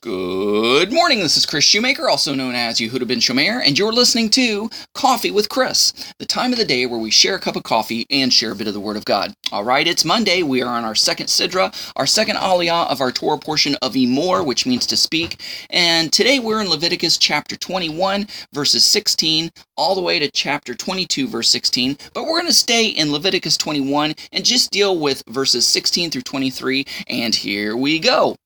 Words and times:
Good 0.00 0.92
morning. 0.92 1.18
This 1.18 1.36
is 1.36 1.44
Kris 1.44 1.64
Shoemaker, 1.64 2.08
also 2.08 2.32
known 2.32 2.54
as 2.54 2.78
Yehudah 2.78 3.08
ben 3.08 3.18
Shomeyr, 3.18 3.60
and 3.66 3.76
you're 3.76 3.92
listening 3.92 4.30
to 4.30 4.70
Coffee 4.94 5.32
with 5.32 5.48
Kris, 5.48 5.92
the 6.20 6.24
time 6.24 6.52
of 6.52 6.58
the 6.60 6.64
day 6.64 6.86
where 6.86 7.00
we 7.00 7.10
share 7.10 7.34
a 7.34 7.40
cup 7.40 7.56
of 7.56 7.64
coffee 7.64 8.06
and 8.08 8.32
share 8.32 8.52
a 8.52 8.54
bit 8.54 8.68
of 8.68 8.74
the 8.74 8.80
Word 8.80 8.96
of 8.96 9.04
God. 9.04 9.34
All 9.50 9.64
right, 9.64 9.88
it's 9.88 10.04
Monday. 10.04 10.44
We 10.44 10.62
are 10.62 10.72
on 10.72 10.84
our 10.84 10.94
second 10.94 11.26
Sidra, 11.26 11.74
our 11.96 12.06
second 12.06 12.36
Aliyah 12.36 12.88
of 12.88 13.00
our 13.00 13.10
Torah 13.10 13.38
portion 13.38 13.74
of 13.82 13.94
Emor, 13.94 14.46
which 14.46 14.66
means 14.66 14.86
to 14.86 14.96
speak. 14.96 15.42
And 15.68 16.12
today 16.12 16.38
we're 16.38 16.60
in 16.60 16.70
Leviticus 16.70 17.18
chapter 17.18 17.56
21, 17.56 18.28
verses 18.52 18.84
16, 18.84 19.50
all 19.76 19.96
the 19.96 20.00
way 20.00 20.20
to 20.20 20.30
chapter 20.30 20.76
22, 20.76 21.26
verse 21.26 21.48
16. 21.48 21.98
But 22.14 22.22
we're 22.22 22.38
going 22.38 22.46
to 22.46 22.52
stay 22.52 22.86
in 22.86 23.10
Leviticus 23.10 23.56
21 23.56 24.14
and 24.30 24.44
just 24.44 24.70
deal 24.70 24.96
with 24.96 25.24
verses 25.28 25.66
16 25.66 26.12
through 26.12 26.22
23. 26.22 26.84
And 27.08 27.34
here 27.34 27.76
we 27.76 27.98
go. 27.98 28.36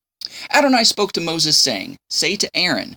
Adonai 0.53 0.85
spoke 0.85 1.13
to 1.13 1.21
Moses, 1.21 1.57
saying, 1.59 1.97
Say 2.09 2.37
to 2.37 2.51
Aaron, 2.55 2.97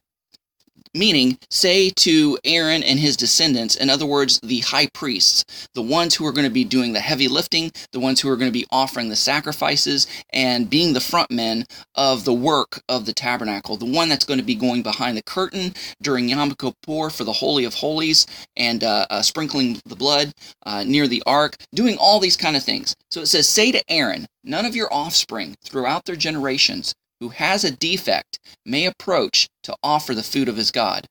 meaning 0.95 1.37
say 1.51 1.91
to 1.91 2.37
Aaron 2.45 2.81
and 2.81 2.99
his 2.99 3.17
descendants, 3.17 3.75
in 3.75 3.89
other 3.89 4.05
words, 4.05 4.39
the 4.41 4.61
high 4.61 4.87
priests, 4.93 5.67
the 5.75 5.81
ones 5.81 6.15
who 6.15 6.25
are 6.25 6.31
going 6.31 6.47
to 6.47 6.53
be 6.53 6.63
doing 6.63 6.93
the 6.93 6.99
heavy 6.99 7.27
lifting, 7.27 7.71
the 7.91 7.99
ones 7.99 8.21
who 8.21 8.29
are 8.29 8.37
going 8.37 8.49
to 8.49 8.57
be 8.57 8.65
offering 8.71 9.09
the 9.09 9.15
sacrifices 9.15 10.07
and 10.31 10.69
being 10.69 10.93
the 10.93 11.01
front 11.01 11.29
men 11.29 11.65
of 11.95 12.23
the 12.25 12.33
work 12.33 12.81
of 12.89 13.05
the 13.05 13.13
tabernacle, 13.13 13.77
the 13.77 13.85
one 13.85 14.09
that's 14.09 14.25
going 14.25 14.39
to 14.39 14.45
be 14.45 14.55
going 14.55 14.81
behind 14.81 15.17
the 15.17 15.23
curtain 15.23 15.73
during 16.01 16.29
Yom 16.29 16.55
Kippur 16.55 17.09
for 17.09 17.23
the 17.23 17.33
Holy 17.33 17.65
of 17.65 17.73
Holies 17.73 18.25
and 18.55 18.83
uh, 18.83 19.05
uh, 19.09 19.21
sprinkling 19.21 19.79
the 19.85 19.95
blood 19.95 20.31
uh, 20.65 20.83
near 20.83 21.07
the 21.07 21.23
ark, 21.25 21.57
doing 21.73 21.97
all 21.97 22.19
these 22.19 22.37
kind 22.37 22.55
of 22.55 22.63
things. 22.63 22.95
So 23.11 23.21
it 23.21 23.27
says, 23.27 23.49
Say 23.49 23.71
to 23.71 23.83
Aaron, 23.89 24.25
none 24.43 24.65
of 24.65 24.75
your 24.75 24.91
offspring 24.93 25.55
throughout 25.63 26.05
their 26.05 26.15
generations 26.15 26.95
who 27.19 27.29
has 27.29 27.63
a 27.63 27.71
defect 27.71 28.39
may 28.65 28.85
approach 28.85 29.47
to 29.63 29.75
offer 29.83 30.13
the 30.13 30.23
food 30.23 30.49
of 30.49 30.57
his 30.57 30.71
God. 30.71 31.05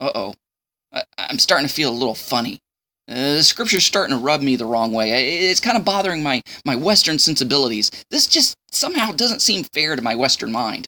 Uh 0.00 0.10
oh. 0.14 0.34
I'm 1.16 1.38
starting 1.38 1.66
to 1.66 1.72
feel 1.72 1.90
a 1.90 1.92
little 1.92 2.14
funny. 2.14 2.58
Uh, 3.08 3.34
the 3.34 3.42
scripture's 3.42 3.84
starting 3.84 4.16
to 4.16 4.22
rub 4.22 4.42
me 4.42 4.56
the 4.56 4.66
wrong 4.66 4.92
way. 4.92 5.38
It's 5.48 5.60
kind 5.60 5.76
of 5.76 5.84
bothering 5.84 6.22
my, 6.22 6.42
my 6.64 6.76
Western 6.76 7.18
sensibilities. 7.18 7.90
This 8.10 8.26
just 8.26 8.54
somehow 8.70 9.12
doesn't 9.12 9.42
seem 9.42 9.64
fair 9.64 9.96
to 9.96 10.02
my 10.02 10.14
Western 10.14 10.52
mind. 10.52 10.86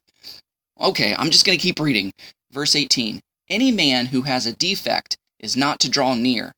Okay, 0.81 1.15
I'm 1.17 1.31
just 1.31 1.45
going 1.45 1.59
to 1.59 1.63
keep 1.63 1.81
reading. 1.81 2.13
Verse 2.53 2.77
18 2.77 3.21
Any 3.49 3.73
man 3.73 4.07
who 4.07 4.23
has 4.23 4.47
a 4.47 4.53
defect 4.53 5.17
is 5.41 5.57
not 5.57 5.81
to 5.81 5.91
draw 5.91 6.15
near. 6.15 6.53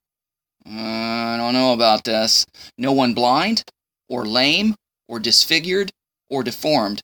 Uh, 0.66 0.72
I 0.72 1.36
don't 1.38 1.54
know 1.54 1.72
about 1.72 2.04
this. 2.04 2.44
No 2.76 2.92
one 2.92 3.14
blind, 3.14 3.62
or 4.08 4.26
lame, 4.26 4.74
or 5.08 5.18
disfigured, 5.18 5.90
or 6.28 6.42
deformed 6.42 7.02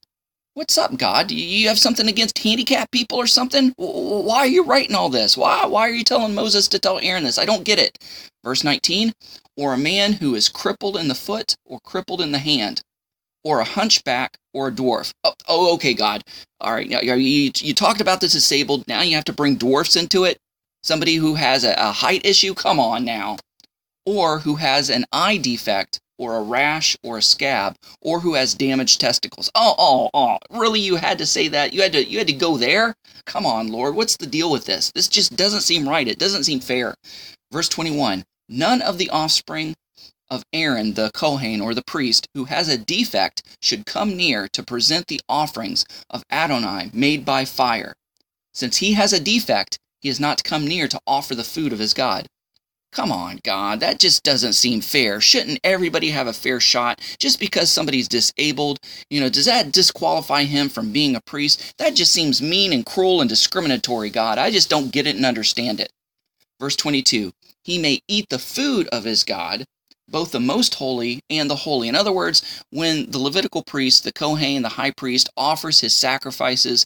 What's 0.54 0.76
up, 0.76 0.98
God? 0.98 1.30
You 1.30 1.68
have 1.68 1.78
something 1.78 2.08
against 2.08 2.36
handicapped 2.36 2.92
people 2.92 3.16
or 3.16 3.26
something? 3.26 3.72
Why 3.78 4.40
are 4.40 4.46
you 4.46 4.64
writing 4.64 4.94
all 4.94 5.08
this? 5.08 5.34
Why, 5.34 5.64
why 5.64 5.88
are 5.88 5.94
you 5.94 6.04
telling 6.04 6.34
Moses 6.34 6.68
to 6.68 6.78
tell 6.78 6.98
Aaron 6.98 7.24
this? 7.24 7.38
I 7.38 7.46
don't 7.46 7.64
get 7.64 7.78
it. 7.78 7.96
Verse 8.44 8.62
19, 8.62 9.14
or 9.56 9.72
a 9.72 9.78
man 9.78 10.12
who 10.12 10.34
is 10.34 10.50
crippled 10.50 10.98
in 10.98 11.08
the 11.08 11.14
foot 11.14 11.56
or 11.64 11.80
crippled 11.80 12.20
in 12.20 12.32
the 12.32 12.38
hand, 12.38 12.82
or 13.42 13.60
a 13.60 13.64
hunchback 13.64 14.36
or 14.52 14.68
a 14.68 14.72
dwarf. 14.72 15.14
Oh, 15.24 15.32
oh 15.48 15.74
okay, 15.76 15.94
God. 15.94 16.22
All 16.60 16.74
right, 16.74 16.86
you, 16.86 17.50
you 17.56 17.74
talked 17.74 18.02
about 18.02 18.20
this 18.20 18.32
disabled. 18.32 18.86
Now 18.86 19.00
you 19.00 19.14
have 19.14 19.24
to 19.24 19.32
bring 19.32 19.56
dwarfs 19.56 19.96
into 19.96 20.24
it? 20.24 20.36
Somebody 20.82 21.14
who 21.14 21.34
has 21.36 21.64
a, 21.64 21.72
a 21.78 21.92
height 21.92 22.26
issue? 22.26 22.52
Come 22.52 22.78
on 22.78 23.06
now. 23.06 23.38
Or 24.04 24.40
who 24.40 24.56
has 24.56 24.90
an 24.90 25.06
eye 25.12 25.38
defect 25.38 26.01
or 26.18 26.36
a 26.36 26.42
rash 26.42 26.96
or 27.02 27.18
a 27.18 27.22
scab 27.22 27.76
or 28.00 28.20
who 28.20 28.34
has 28.34 28.54
damaged 28.54 29.00
testicles. 29.00 29.50
Oh, 29.54 29.74
oh, 29.78 30.10
oh, 30.14 30.38
really 30.50 30.80
you 30.80 30.96
had 30.96 31.18
to 31.18 31.26
say 31.26 31.48
that? 31.48 31.72
You 31.72 31.82
had 31.82 31.92
to 31.92 32.04
you 32.04 32.18
had 32.18 32.26
to 32.26 32.32
go 32.32 32.56
there? 32.56 32.94
Come 33.26 33.46
on, 33.46 33.68
Lord, 33.68 33.94
what's 33.94 34.16
the 34.16 34.26
deal 34.26 34.50
with 34.50 34.64
this? 34.64 34.90
This 34.94 35.08
just 35.08 35.36
doesn't 35.36 35.62
seem 35.62 35.88
right. 35.88 36.08
It 36.08 36.18
doesn't 36.18 36.44
seem 36.44 36.60
fair. 36.60 36.94
Verse 37.50 37.68
21. 37.68 38.24
None 38.48 38.82
of 38.82 38.98
the 38.98 39.10
offspring 39.10 39.74
of 40.32 40.44
Aaron 40.52 40.94
the 40.94 41.10
Kohen 41.12 41.60
or 41.60 41.74
the 41.74 41.84
priest 41.86 42.26
who 42.34 42.44
has 42.44 42.68
a 42.68 42.78
defect 42.78 43.42
should 43.60 43.84
come 43.84 44.16
near 44.16 44.48
to 44.48 44.62
present 44.62 45.06
the 45.08 45.20
offerings 45.28 45.84
of 46.08 46.24
Adonai 46.30 46.90
made 46.94 47.24
by 47.24 47.44
fire. 47.44 47.94
Since 48.54 48.78
he 48.78 48.94
has 48.94 49.12
a 49.12 49.20
defect, 49.20 49.78
he 50.00 50.08
is 50.08 50.18
not 50.18 50.38
to 50.38 50.44
come 50.44 50.66
near 50.66 50.88
to 50.88 51.00
offer 51.06 51.34
the 51.34 51.44
food 51.44 51.72
of 51.72 51.78
his 51.78 51.94
God. 51.94 52.26
Come 52.92 53.10
on, 53.10 53.40
God, 53.42 53.80
that 53.80 53.98
just 53.98 54.22
doesn't 54.22 54.52
seem 54.52 54.82
fair. 54.82 55.18
Shouldn't 55.18 55.60
everybody 55.64 56.10
have 56.10 56.26
a 56.26 56.32
fair 56.34 56.60
shot 56.60 57.00
just 57.18 57.40
because 57.40 57.70
somebody's 57.70 58.06
disabled? 58.06 58.80
You 59.08 59.20
know, 59.20 59.30
does 59.30 59.46
that 59.46 59.72
disqualify 59.72 60.44
him 60.44 60.68
from 60.68 60.92
being 60.92 61.16
a 61.16 61.22
priest? 61.22 61.74
That 61.78 61.94
just 61.94 62.12
seems 62.12 62.42
mean 62.42 62.70
and 62.70 62.84
cruel 62.84 63.22
and 63.22 63.30
discriminatory, 63.30 64.10
God. 64.10 64.36
I 64.36 64.50
just 64.50 64.68
don't 64.68 64.92
get 64.92 65.06
it 65.06 65.16
and 65.16 65.24
understand 65.24 65.80
it. 65.80 65.90
Verse 66.60 66.76
22 66.76 67.32
He 67.64 67.78
may 67.78 68.00
eat 68.08 68.26
the 68.28 68.38
food 68.38 68.88
of 68.88 69.04
his 69.04 69.24
God, 69.24 69.64
both 70.06 70.32
the 70.32 70.40
most 70.40 70.74
holy 70.74 71.22
and 71.30 71.48
the 71.48 71.56
holy. 71.56 71.88
In 71.88 71.96
other 71.96 72.12
words, 72.12 72.42
when 72.70 73.10
the 73.10 73.18
Levitical 73.18 73.62
priest, 73.62 74.04
the 74.04 74.12
Kohen, 74.12 74.60
the 74.60 74.68
high 74.68 74.92
priest, 74.92 75.30
offers 75.34 75.80
his 75.80 75.96
sacrifices, 75.96 76.84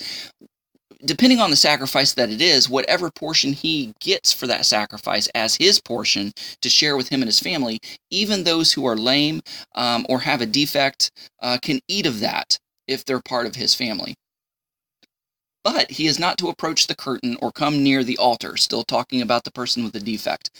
depending 1.06 1.40
on 1.40 1.50
the 1.50 1.56
sacrifice 1.56 2.14
that 2.14 2.30
it 2.30 2.40
is, 2.40 2.68
whatever 2.68 3.10
portion 3.10 3.52
he 3.52 3.92
gets 4.00 4.32
for 4.32 4.46
that 4.46 4.66
sacrifice 4.66 5.28
as 5.34 5.56
his 5.56 5.80
portion 5.80 6.32
to 6.62 6.68
share 6.68 6.96
with 6.96 7.08
him 7.08 7.22
and 7.22 7.28
his 7.28 7.40
family, 7.40 7.78
even 8.10 8.44
those 8.44 8.72
who 8.72 8.86
are 8.86 8.96
lame 8.96 9.40
um, 9.74 10.06
or 10.08 10.20
have 10.20 10.40
a 10.40 10.46
defect 10.46 11.10
uh, 11.42 11.58
can 11.62 11.80
eat 11.88 12.06
of 12.06 12.20
that 12.20 12.58
if 12.88 13.04
they're 13.04 13.20
part 13.20 13.46
of 13.46 13.56
his 13.56 13.74
family. 13.74 14.14
But 15.64 15.90
he 15.90 16.06
is 16.06 16.18
not 16.18 16.38
to 16.38 16.48
approach 16.48 16.86
the 16.86 16.94
curtain 16.94 17.36
or 17.42 17.50
come 17.50 17.82
near 17.82 18.04
the 18.04 18.18
altar, 18.18 18.56
still 18.56 18.84
talking 18.84 19.20
about 19.20 19.44
the 19.44 19.50
person 19.50 19.82
with 19.82 19.92
the 19.92 20.00
defect, 20.00 20.50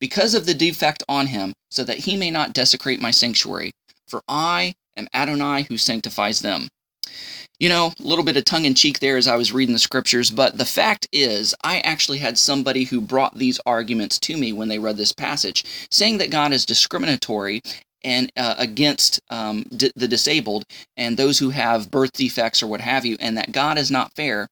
because 0.00 0.34
of 0.34 0.44
the 0.46 0.54
defect 0.54 1.04
on 1.08 1.28
him, 1.28 1.54
so 1.70 1.84
that 1.84 1.98
he 1.98 2.16
may 2.16 2.30
not 2.30 2.52
desecrate 2.52 3.00
my 3.00 3.12
sanctuary. 3.12 3.72
For 4.08 4.22
I 4.28 4.74
am 4.96 5.08
Adonai 5.14 5.64
who 5.64 5.78
sanctifies 5.78 6.40
them. 6.40 6.68
You 7.58 7.70
know, 7.70 7.94
a 7.98 8.02
little 8.02 8.24
bit 8.24 8.36
of 8.36 8.44
tongue 8.44 8.66
in 8.66 8.74
cheek 8.74 8.98
there 8.98 9.16
as 9.16 9.26
I 9.26 9.36
was 9.36 9.50
reading 9.50 9.72
the 9.72 9.78
scriptures, 9.78 10.30
but 10.30 10.58
the 10.58 10.66
fact 10.66 11.08
is, 11.10 11.54
I 11.64 11.80
actually 11.80 12.18
had 12.18 12.36
somebody 12.36 12.84
who 12.84 13.00
brought 13.00 13.38
these 13.38 13.58
arguments 13.64 14.18
to 14.20 14.36
me 14.36 14.52
when 14.52 14.68
they 14.68 14.78
read 14.78 14.98
this 14.98 15.12
passage, 15.12 15.64
saying 15.90 16.18
that 16.18 16.30
God 16.30 16.52
is 16.52 16.66
discriminatory 16.66 17.62
and 18.04 18.30
uh, 18.36 18.54
against 18.58 19.20
um, 19.30 19.64
d- 19.76 19.92
the 19.96 20.08
disabled 20.08 20.64
and 20.96 21.16
those 21.16 21.38
who 21.38 21.50
have 21.50 21.90
birth 21.90 22.12
defects 22.12 22.62
or 22.62 22.66
what 22.66 22.80
have 22.80 23.04
you, 23.04 23.16
and 23.20 23.36
that 23.36 23.52
God 23.52 23.78
is 23.78 23.90
not 23.90 24.14
fair. 24.14 24.48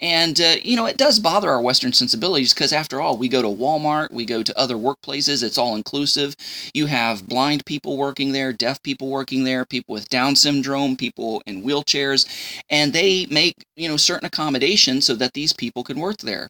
And, 0.00 0.40
uh, 0.40 0.56
you 0.62 0.76
know, 0.76 0.86
it 0.86 0.96
does 0.96 1.20
bother 1.20 1.50
our 1.50 1.60
Western 1.60 1.92
sensibilities 1.92 2.52
because, 2.52 2.72
after 2.72 3.00
all, 3.00 3.16
we 3.16 3.28
go 3.28 3.40
to 3.40 3.48
Walmart, 3.48 4.10
we 4.10 4.24
go 4.24 4.42
to 4.42 4.58
other 4.58 4.74
workplaces, 4.74 5.42
it's 5.42 5.58
all 5.58 5.76
inclusive. 5.76 6.34
You 6.74 6.86
have 6.86 7.28
blind 7.28 7.64
people 7.66 7.96
working 7.96 8.32
there, 8.32 8.52
deaf 8.52 8.82
people 8.82 9.08
working 9.08 9.44
there, 9.44 9.64
people 9.64 9.92
with 9.92 10.08
Down 10.08 10.34
syndrome, 10.34 10.96
people 10.96 11.42
in 11.46 11.62
wheelchairs, 11.62 12.26
and 12.68 12.92
they 12.92 13.26
make, 13.26 13.54
you 13.76 13.88
know, 13.88 13.96
certain 13.96 14.26
accommodations 14.26 15.06
so 15.06 15.14
that 15.14 15.34
these 15.34 15.52
people 15.52 15.84
can 15.84 16.00
work 16.00 16.18
there. 16.18 16.48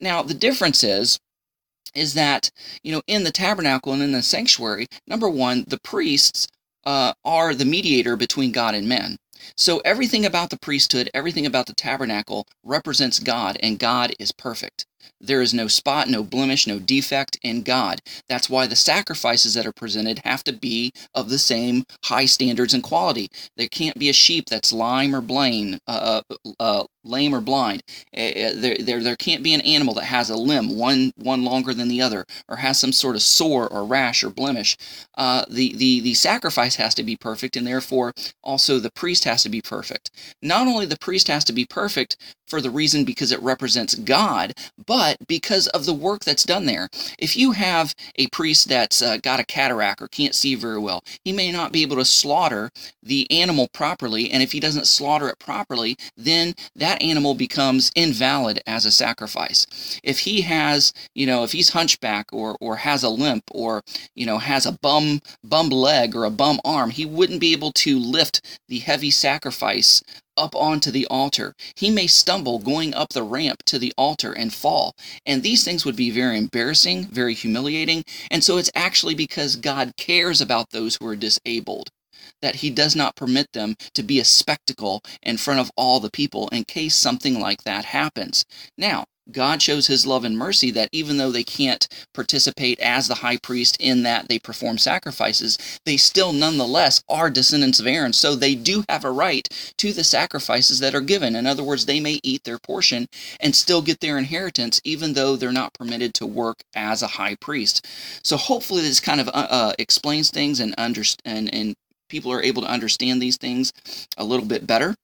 Now, 0.00 0.22
the 0.22 0.34
difference 0.34 0.82
is, 0.82 1.18
is 1.96 2.14
that, 2.14 2.50
you 2.82 2.92
know, 2.92 3.02
in 3.06 3.24
the 3.24 3.32
tabernacle 3.32 3.92
and 3.92 4.02
in 4.02 4.12
the 4.12 4.22
sanctuary, 4.22 4.86
number 5.06 5.28
one, 5.28 5.64
the 5.68 5.80
priests 5.80 6.48
uh, 6.84 7.12
are 7.24 7.54
the 7.54 7.64
mediator 7.64 8.16
between 8.16 8.52
God 8.52 8.74
and 8.74 8.88
men. 8.88 9.16
So 9.56 9.78
everything 9.84 10.24
about 10.24 10.50
the 10.50 10.58
priesthood, 10.58 11.10
everything 11.14 11.46
about 11.46 11.66
the 11.66 11.74
tabernacle 11.74 12.46
represents 12.64 13.18
God, 13.18 13.56
and 13.62 13.78
God 13.78 14.14
is 14.18 14.32
perfect. 14.32 14.86
There 15.20 15.40
is 15.40 15.54
no 15.54 15.68
spot, 15.68 16.08
no 16.08 16.22
blemish, 16.22 16.66
no 16.66 16.78
defect 16.78 17.38
in 17.42 17.62
God. 17.62 18.00
That's 18.28 18.50
why 18.50 18.66
the 18.66 18.76
sacrifices 18.76 19.54
that 19.54 19.66
are 19.66 19.72
presented 19.72 20.20
have 20.24 20.44
to 20.44 20.52
be 20.52 20.92
of 21.14 21.30
the 21.30 21.38
same 21.38 21.84
high 22.04 22.26
standards 22.26 22.74
and 22.74 22.82
quality. 22.82 23.30
There 23.56 23.68
can't 23.68 23.98
be 23.98 24.08
a 24.08 24.14
sheep 24.14 24.46
that's 24.48 24.72
lame 24.72 25.14
or 25.14 25.20
blind, 25.20 25.80
uh, 25.86 26.22
uh, 26.30 26.52
uh 26.60 26.84
lame 27.04 27.34
or 27.34 27.40
blind. 27.40 27.82
Uh, 28.16 28.52
there, 28.54 28.76
there, 28.78 29.02
there 29.02 29.16
can't 29.16 29.42
be 29.42 29.54
an 29.54 29.60
animal 29.62 29.94
that 29.94 30.04
has 30.04 30.28
a 30.28 30.36
limb, 30.36 30.76
one, 30.76 31.12
one 31.16 31.44
longer 31.44 31.72
than 31.72 31.88
the 31.88 32.02
other, 32.02 32.26
or 32.48 32.56
has 32.56 32.78
some 32.78 32.92
sort 32.92 33.16
of 33.16 33.22
sore 33.22 33.68
or 33.68 33.84
rash 33.84 34.24
or 34.24 34.30
blemish. 34.30 34.76
Uh, 35.16 35.44
the, 35.48 35.74
the, 35.76 36.00
the 36.00 36.14
sacrifice 36.14 36.76
has 36.76 36.94
to 36.94 37.04
be 37.04 37.16
perfect, 37.16 37.56
and 37.56 37.66
therefore 37.66 38.12
also 38.42 38.78
the 38.78 38.90
priest 38.90 39.24
has 39.26 39.44
to 39.44 39.50
be 39.50 39.62
perfect. 39.62 40.10
Not 40.42 40.68
only 40.68 40.86
the 40.86 40.98
priest 40.98 41.28
has 41.28 41.44
to 41.46 41.54
be 41.54 41.66
perfect 41.66 42.16
for 42.48 42.60
the 42.60 42.70
reason 42.70 43.04
because 43.04 43.32
it 43.32 43.42
represents 43.42 43.94
God, 43.96 44.54
but 44.86 45.18
because 45.28 45.68
of 45.68 45.86
the 45.86 45.94
work 45.94 46.24
that's 46.24 46.44
done 46.44 46.66
there. 46.66 46.88
If 47.18 47.36
you 47.36 47.52
have 47.52 47.94
a 48.16 48.28
priest 48.28 48.68
that's 48.68 49.02
uh, 49.02 49.18
got 49.18 49.40
a 49.40 49.46
cataract 49.46 50.02
or 50.02 50.08
can't 50.08 50.34
see 50.34 50.54
very 50.54 50.78
well, 50.78 51.04
he 51.24 51.32
may 51.32 51.52
not 51.52 51.72
be 51.72 51.82
able 51.82 51.96
to 51.96 52.04
slaughter 52.04 52.70
the 53.02 53.30
animal 53.30 53.68
properly, 53.72 54.30
and 54.30 54.42
if 54.42 54.52
he 54.52 54.60
doesn't 54.60 54.86
slaughter 54.86 55.28
it 55.28 55.38
properly, 55.38 55.96
then 56.16 56.54
that 56.76 57.02
animal 57.02 57.34
becomes 57.34 57.92
invalid 57.96 58.60
as 58.66 58.86
a 58.86 58.90
sacrifice. 58.90 60.00
If 60.02 60.20
he 60.20 60.42
has, 60.42 60.92
you 61.14 61.26
know, 61.26 61.44
if 61.44 61.52
he's 61.52 61.70
hunchback 61.70 62.32
or 62.32 62.56
or 62.60 62.76
has 62.76 63.02
a 63.02 63.08
limp 63.10 63.44
or 63.52 63.82
you 64.14 64.26
know 64.26 64.38
has 64.38 64.66
a 64.66 64.72
bum 64.72 65.20
bum 65.44 65.70
leg 65.70 66.14
or 66.16 66.24
a 66.24 66.30
bum 66.30 66.60
arm, 66.64 66.90
he 66.90 67.04
wouldn't 67.06 67.40
be 67.40 67.52
able 67.52 67.72
to 67.72 67.98
lift 67.98 68.40
the 68.68 68.78
heavy 68.80 69.10
sacrifice 69.16 70.02
up 70.36 70.54
onto 70.54 70.90
the 70.90 71.06
altar. 71.06 71.54
He 71.76 71.90
may 71.90 72.06
stumble 72.06 72.58
going 72.58 72.94
up 72.94 73.10
the 73.10 73.22
ramp 73.22 73.62
to 73.66 73.78
the 73.78 73.92
altar 73.96 74.32
and 74.32 74.52
fall. 74.52 74.94
And 75.24 75.42
these 75.42 75.64
things 75.64 75.84
would 75.84 75.96
be 75.96 76.10
very 76.10 76.38
embarrassing, 76.38 77.06
very 77.06 77.34
humiliating. 77.34 78.04
And 78.30 78.44
so 78.44 78.58
it's 78.58 78.70
actually 78.74 79.14
because 79.14 79.56
God 79.56 79.92
cares 79.96 80.40
about 80.40 80.70
those 80.70 80.96
who 80.96 81.06
are 81.06 81.16
disabled 81.16 81.90
that 82.42 82.56
he 82.56 82.70
does 82.70 82.94
not 82.94 83.16
permit 83.16 83.46
them 83.52 83.74
to 83.94 84.02
be 84.02 84.20
a 84.20 84.24
spectacle 84.24 85.00
in 85.22 85.36
front 85.36 85.60
of 85.60 85.70
all 85.76 86.00
the 86.00 86.10
people 86.10 86.48
in 86.48 86.64
case 86.64 86.94
something 86.94 87.40
like 87.40 87.62
that 87.64 87.84
happens. 87.84 88.44
Now, 88.76 89.04
God 89.30 89.60
shows 89.62 89.86
his 89.86 90.06
love 90.06 90.24
and 90.24 90.38
mercy 90.38 90.70
that 90.72 90.88
even 90.92 91.16
though 91.16 91.30
they 91.30 91.44
can't 91.44 91.88
participate 92.14 92.78
as 92.80 93.08
the 93.08 93.16
high 93.16 93.38
priest 93.38 93.76
in 93.80 94.02
that 94.04 94.28
they 94.28 94.38
perform 94.38 94.78
sacrifices, 94.78 95.58
they 95.84 95.96
still 95.96 96.32
nonetheless 96.32 97.02
are 97.08 97.30
descendants 97.30 97.80
of 97.80 97.86
Aaron. 97.86 98.12
So 98.12 98.34
they 98.34 98.54
do 98.54 98.84
have 98.88 99.04
a 99.04 99.10
right 99.10 99.48
to 99.78 99.92
the 99.92 100.04
sacrifices 100.04 100.78
that 100.80 100.94
are 100.94 101.00
given. 101.00 101.36
In 101.36 101.46
other 101.46 101.64
words, 101.64 101.86
they 101.86 102.00
may 102.00 102.20
eat 102.22 102.44
their 102.44 102.58
portion 102.58 103.06
and 103.40 103.54
still 103.54 103.82
get 103.82 104.00
their 104.00 104.18
inheritance, 104.18 104.80
even 104.84 105.14
though 105.14 105.36
they're 105.36 105.52
not 105.52 105.74
permitted 105.74 106.14
to 106.14 106.26
work 106.26 106.58
as 106.74 107.02
a 107.02 107.08
high 107.08 107.34
priest. 107.36 107.86
So 108.22 108.36
hopefully 108.36 108.82
this 108.82 109.00
kind 109.00 109.20
of 109.20 109.28
uh, 109.28 109.48
uh, 109.50 109.72
explains 109.78 110.30
things 110.30 110.60
and, 110.60 110.74
and, 110.78 111.54
and 111.54 111.74
people 112.08 112.32
are 112.32 112.42
able 112.42 112.62
to 112.62 112.68
understand 112.68 113.20
these 113.20 113.36
things 113.36 113.72
a 114.16 114.24
little 114.24 114.46
bit 114.46 114.66
better. 114.66 114.94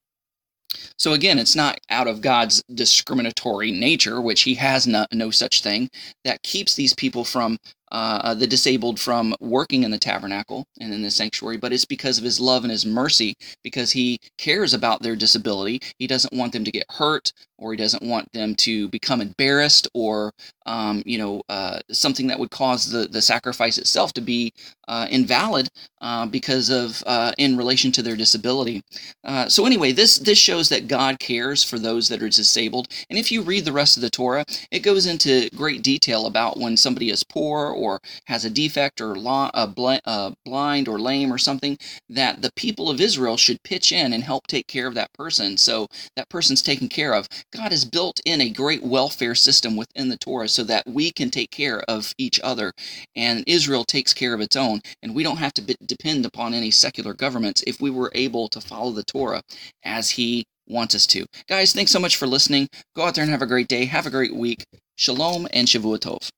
So 0.98 1.12
again, 1.12 1.38
it's 1.38 1.56
not 1.56 1.80
out 1.90 2.06
of 2.06 2.20
God's 2.20 2.62
discriminatory 2.74 3.72
nature, 3.72 4.20
which 4.20 4.42
He 4.42 4.54
has 4.54 4.86
no, 4.86 5.06
no 5.12 5.30
such 5.30 5.62
thing, 5.62 5.88
that 6.24 6.42
keeps 6.42 6.74
these 6.74 6.94
people 6.94 7.24
from 7.24 7.58
uh, 7.92 8.32
the 8.32 8.46
disabled 8.46 8.98
from 8.98 9.34
working 9.38 9.82
in 9.82 9.90
the 9.90 9.98
tabernacle 9.98 10.66
and 10.80 10.94
in 10.94 11.02
the 11.02 11.10
sanctuary, 11.10 11.58
but 11.58 11.72
it's 11.74 11.84
because 11.84 12.16
of 12.16 12.24
his 12.24 12.40
love 12.40 12.64
and 12.64 12.70
his 12.70 12.86
mercy, 12.86 13.34
because 13.62 13.90
he 13.90 14.18
cares 14.38 14.72
about 14.72 15.02
their 15.02 15.14
disability. 15.14 15.78
He 15.98 16.06
doesn't 16.06 16.32
want 16.32 16.54
them 16.54 16.64
to 16.64 16.72
get 16.72 16.86
hurt, 16.90 17.32
or 17.62 17.72
he 17.72 17.76
doesn't 17.76 18.02
want 18.02 18.30
them 18.32 18.54
to 18.56 18.88
become 18.88 19.20
embarrassed, 19.20 19.88
or 19.94 20.32
um, 20.66 21.02
you 21.06 21.18
know 21.18 21.42
uh, 21.48 21.80
something 21.90 22.26
that 22.26 22.38
would 22.38 22.50
cause 22.50 22.90
the 22.90 23.06
the 23.08 23.22
sacrifice 23.22 23.78
itself 23.78 24.12
to 24.14 24.20
be 24.20 24.52
uh, 24.88 25.06
invalid 25.10 25.68
uh, 26.00 26.26
because 26.26 26.70
of 26.70 27.02
uh, 27.06 27.32
in 27.38 27.56
relation 27.56 27.92
to 27.92 28.02
their 28.02 28.16
disability. 28.16 28.82
Uh, 29.24 29.48
so 29.48 29.66
anyway, 29.66 29.92
this 29.92 30.18
this 30.18 30.38
shows 30.38 30.68
that 30.68 30.88
God 30.88 31.18
cares 31.20 31.64
for 31.64 31.78
those 31.78 32.08
that 32.08 32.22
are 32.22 32.28
disabled, 32.28 32.88
and 33.10 33.18
if 33.18 33.32
you 33.32 33.42
read 33.42 33.64
the 33.64 33.72
rest 33.72 33.96
of 33.96 34.02
the 34.02 34.10
Torah, 34.10 34.44
it 34.70 34.80
goes 34.80 35.06
into 35.06 35.48
great 35.56 35.82
detail 35.82 36.26
about 36.26 36.58
when 36.58 36.76
somebody 36.76 37.10
is 37.10 37.24
poor 37.24 37.68
or 37.68 38.00
has 38.26 38.44
a 38.44 38.50
defect 38.50 39.00
or 39.00 39.16
uh, 39.54 39.66
bl- 39.66 40.32
blind 40.44 40.88
or 40.88 40.98
lame 40.98 41.32
or 41.32 41.38
something, 41.38 41.78
that 42.08 42.42
the 42.42 42.52
people 42.56 42.90
of 42.90 43.00
Israel 43.00 43.36
should 43.36 43.62
pitch 43.62 43.92
in 43.92 44.12
and 44.12 44.24
help 44.24 44.46
take 44.46 44.66
care 44.66 44.86
of 44.86 44.94
that 44.94 45.12
person. 45.14 45.56
So 45.56 45.88
that 46.16 46.28
person's 46.28 46.62
taken 46.62 46.88
care 46.88 47.14
of. 47.14 47.28
God 47.52 47.70
has 47.70 47.84
built 47.84 48.20
in 48.24 48.40
a 48.40 48.48
great 48.48 48.82
welfare 48.82 49.34
system 49.34 49.76
within 49.76 50.08
the 50.08 50.16
Torah 50.16 50.48
so 50.48 50.64
that 50.64 50.86
we 50.86 51.12
can 51.12 51.30
take 51.30 51.50
care 51.50 51.82
of 51.88 52.14
each 52.18 52.40
other. 52.42 52.72
And 53.14 53.44
Israel 53.46 53.84
takes 53.84 54.14
care 54.14 54.34
of 54.34 54.40
its 54.40 54.56
own. 54.56 54.80
And 55.02 55.14
we 55.14 55.22
don't 55.22 55.36
have 55.36 55.54
to 55.54 55.62
be- 55.62 55.76
depend 55.84 56.24
upon 56.26 56.54
any 56.54 56.70
secular 56.70 57.14
governments 57.14 57.62
if 57.66 57.80
we 57.80 57.90
were 57.90 58.10
able 58.14 58.48
to 58.48 58.60
follow 58.60 58.92
the 58.92 59.04
Torah 59.04 59.42
as 59.84 60.10
He 60.10 60.44
wants 60.66 60.94
us 60.94 61.06
to. 61.08 61.26
Guys, 61.48 61.72
thanks 61.72 61.92
so 61.92 62.00
much 62.00 62.16
for 62.16 62.26
listening. 62.26 62.68
Go 62.96 63.04
out 63.04 63.14
there 63.14 63.22
and 63.22 63.30
have 63.30 63.42
a 63.42 63.46
great 63.46 63.68
day. 63.68 63.84
Have 63.84 64.06
a 64.06 64.10
great 64.10 64.34
week. 64.34 64.64
Shalom 64.96 65.46
and 65.52 65.68
Shavua 65.68 65.98
Tov. 65.98 66.30